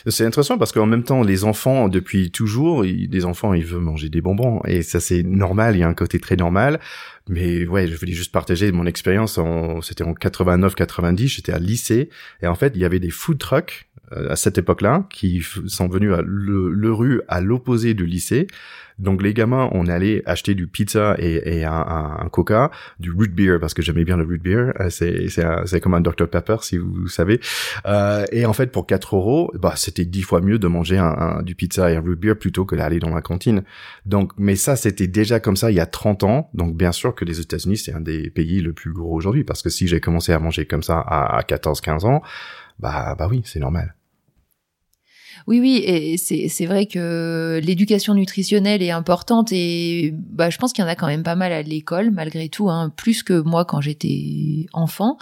[0.08, 4.10] C'est intéressant parce qu'en même temps, les enfants, depuis toujours, les enfants, ils veulent manger
[4.10, 4.62] des bonbons.
[4.66, 6.80] Et ça, c'est normal, il y a un côté très normal.
[7.30, 9.40] Mais ouais, je voulais juste partager mon expérience.
[9.82, 12.10] C'était en 89-90, j'étais à lycée.
[12.42, 15.88] Et en fait, il y avait des food trucks euh, à cette époque-là qui sont
[15.88, 18.48] venus à le, le rue à l'opposé du lycée
[19.02, 23.74] donc les gamins, on allait acheter du pizza et, un, coca, du root beer parce
[23.74, 24.74] que j'aimais bien le root beer.
[24.80, 25.28] Euh, c'est
[25.66, 27.40] c'est comme un Dr Pepper si vous savez.
[27.86, 31.42] Euh, et en fait pour 4 euros, bah c'était dix fois mieux de manger un,
[31.42, 33.64] du pizza et un root beer plutôt que d'aller dans la cantine.
[34.06, 36.50] Donc mais ça c'était déjà comme ça il y a 30 ans.
[36.54, 39.62] Donc bien sûr que les États-Unis c'est un des pays le plus gros aujourd'hui parce
[39.62, 42.22] que si j'ai commencé à manger comme ça à, à 14-15 ans,
[42.80, 43.96] bah bah oui c'est normal.
[45.48, 50.84] Oui, oui, et c'est vrai que l'éducation nutritionnelle est importante et bah je pense qu'il
[50.84, 53.66] y en a quand même pas mal à l'école malgré tout, hein, plus que moi
[53.66, 55.18] quand j'étais enfant.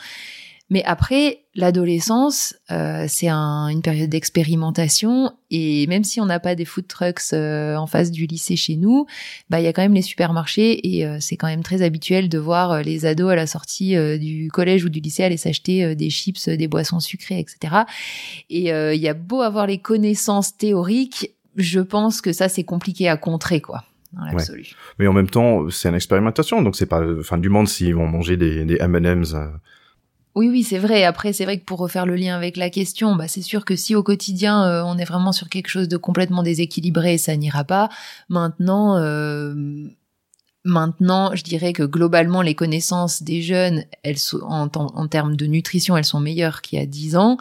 [0.70, 6.54] Mais après, l'adolescence, euh, c'est un, une période d'expérimentation et même si on n'a pas
[6.54, 9.08] des food trucks euh, en face du lycée chez nous,
[9.50, 12.30] bah il y a quand même les supermarchés et euh, c'est quand même très habituel
[12.30, 15.96] de voir euh, les ados à la sortie du collège ou du lycée aller s'acheter
[15.96, 17.84] des chips, des boissons sucrées, etc.
[18.50, 23.10] Et il y a beau avoir les connaissances théoriques, je pense que ça c'est compliqué
[23.10, 23.84] à contrer quoi.
[24.14, 24.72] Dans l'absolu.
[24.98, 28.08] Mais en même temps, c'est une expérimentation, donc c'est pas fin du monde s'ils vont
[28.08, 29.36] manger des, des M&M's
[30.40, 31.04] oui, oui, c'est vrai.
[31.04, 33.76] Après, c'est vrai que pour refaire le lien avec la question, bah, c'est sûr que
[33.76, 37.66] si au quotidien euh, on est vraiment sur quelque chose de complètement déséquilibré, ça n'ira
[37.66, 37.90] pas.
[38.30, 39.54] Maintenant, euh,
[40.64, 45.98] maintenant, je dirais que globalement, les connaissances des jeunes, elles sont, en, termes de nutrition,
[45.98, 47.36] elles sont meilleures qu'il y a dix ans,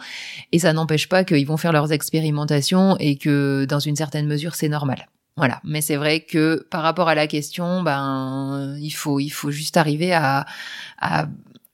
[0.51, 4.55] et ça n'empêche pas qu'ils vont faire leurs expérimentations et que dans une certaine mesure,
[4.55, 5.07] c'est normal.
[5.37, 9.51] Voilà, mais c'est vrai que par rapport à la question, ben il faut il faut
[9.51, 10.45] juste arriver à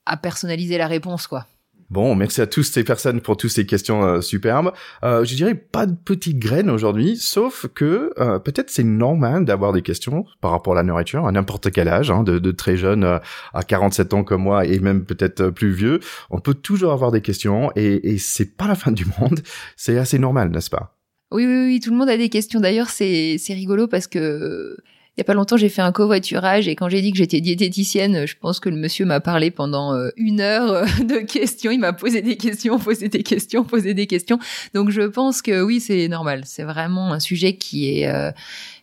[0.06, 1.46] à personnaliser la réponse, quoi.
[1.88, 4.72] Bon, merci à tous ces personnes pour toutes ces questions euh, superbes.
[5.04, 9.72] Euh, je dirais pas de petites graines aujourd'hui, sauf que euh, peut-être c'est normal d'avoir
[9.72, 12.76] des questions par rapport à la nourriture à n'importe quel âge, hein, de, de, très
[12.76, 13.18] jeune euh,
[13.54, 16.00] à 47 ans comme moi et même peut-être plus vieux.
[16.30, 19.40] On peut toujours avoir des questions et, et c'est pas la fin du monde.
[19.76, 20.96] C'est assez normal, n'est-ce pas?
[21.30, 22.60] Oui, oui, oui, tout le monde a des questions.
[22.60, 24.76] D'ailleurs, c'est c'est rigolo parce que
[25.16, 27.40] il y a pas longtemps, j'ai fait un covoiturage et quand j'ai dit que j'étais
[27.40, 31.70] diététicienne, je pense que le monsieur m'a parlé pendant euh, une heure euh, de questions.
[31.70, 34.38] Il m'a posé des questions, posé des questions, posé des questions.
[34.74, 36.42] Donc je pense que oui, c'est normal.
[36.44, 38.30] C'est vraiment un sujet qui est, euh,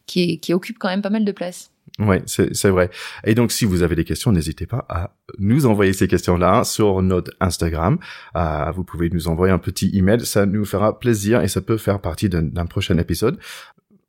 [0.07, 1.69] qui est qui occupe quand même pas mal de place.
[1.99, 2.89] Oui, c'est vrai.
[3.23, 7.03] Et donc, si vous avez des questions, n'hésitez pas à nous envoyer ces questions-là sur
[7.03, 7.99] notre Instagram.
[8.73, 12.01] vous pouvez nous envoyer un petit email, ça nous fera plaisir et ça peut faire
[12.01, 13.37] partie d'un prochain épisode.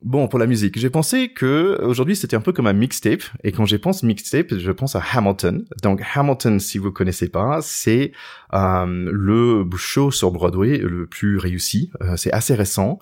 [0.05, 3.53] Bon, pour la musique, j'ai pensé que aujourd'hui c'était un peu comme un mixtape, et
[3.53, 5.65] quand j'ai pense mixtape, je pense à Hamilton.
[5.83, 8.13] Donc Hamilton, si vous connaissez pas, c'est
[8.53, 11.91] euh, le show sur Broadway le plus réussi.
[12.03, 12.99] Euh, c'est assez récent.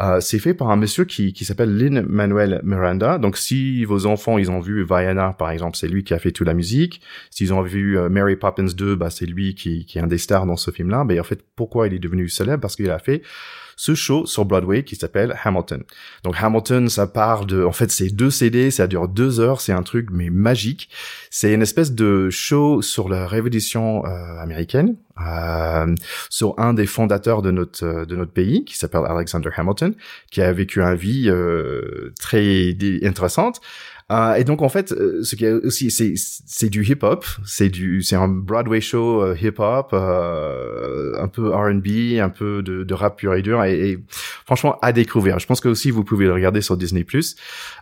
[0.00, 3.18] Euh, c'est fait par un monsieur qui, qui s'appelle Lin Manuel Miranda.
[3.18, 6.32] Donc si vos enfants ils ont vu Vaiana par exemple, c'est lui qui a fait
[6.32, 7.02] toute la musique.
[7.28, 10.46] S'ils ont vu Mary Poppins 2, bah c'est lui qui, qui est un des stars
[10.46, 11.04] dans ce film-là.
[11.04, 12.62] Mais en fait, pourquoi il est devenu célèbre?
[12.62, 13.20] Parce qu'il a fait
[13.76, 15.84] ce show sur Broadway qui s'appelle Hamilton.
[16.24, 19.72] Donc Hamilton, ça part de, en fait, c'est deux CD, ça dure deux heures, c'est
[19.72, 20.88] un truc mais magique.
[21.30, 25.94] C'est une espèce de show sur la révolution euh, américaine, euh,
[26.28, 29.94] sur un des fondateurs de notre euh, de notre pays qui s'appelle Alexander Hamilton,
[30.30, 33.60] qui a vécu une vie euh, très intéressante.
[34.12, 37.24] Euh, et donc en fait, euh, ce qui est aussi, c'est c'est du hip hop,
[37.44, 42.84] c'est du c'est un Broadway show euh, hip hop, un peu R&B, un peu de,
[42.84, 43.98] de, rap pur et dur, et,
[44.44, 45.40] franchement à découvrir.
[45.40, 47.34] Je pense que aussi vous pouvez le regarder sur Disney Plus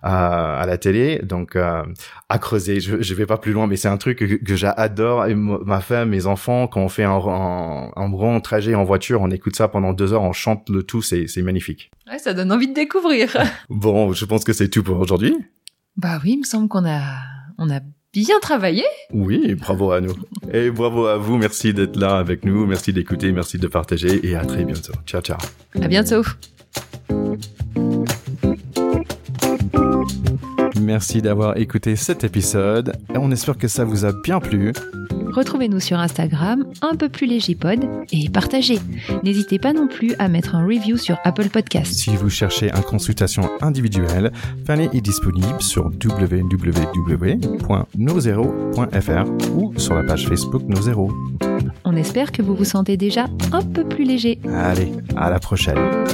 [0.02, 2.80] à la télé, donc à creuser.
[2.80, 5.26] Je, je vais pas plus loin, mais c'est un truc que, que j'adore.
[5.26, 9.20] Et ma femme, mes enfants, quand on fait un, un, un grand trajet en voiture,
[9.20, 11.90] on écoute ça pendant deux heures, on chante le tout, c'est c'est magnifique.
[12.10, 13.36] Ouais, ça donne envie de découvrir.
[13.68, 15.36] bon, je pense que c'est tout pour aujourd'hui.
[15.96, 17.02] Bah oui, il me semble qu'on a,
[17.58, 17.80] on a
[18.12, 18.84] bien travaillé.
[19.12, 20.14] Oui, bravo à nous.
[20.52, 21.36] Et bravo à vous.
[21.36, 22.66] Merci d'être là avec nous.
[22.66, 23.32] Merci d'écouter.
[23.32, 24.26] Merci de partager.
[24.26, 24.92] Et à très bientôt.
[25.06, 25.38] Ciao, ciao.
[25.80, 26.22] À bientôt.
[30.80, 32.92] Merci d'avoir écouté cet épisode.
[33.14, 34.72] On espère que ça vous a bien plu.
[35.34, 37.80] Retrouvez-nous sur Instagram, un peu plus léger pod,
[38.12, 38.78] et partagez.
[39.24, 41.92] N'hésitez pas non plus à mettre un review sur Apple Podcast.
[41.92, 44.30] Si vous cherchez une consultation individuelle,
[44.64, 46.70] Fanny est disponible sur www.nozero.fr
[49.56, 51.10] ou sur la page Facebook Nozero.
[51.84, 54.38] On espère que vous vous sentez déjà un peu plus léger.
[54.46, 56.04] Allez, à la prochaine.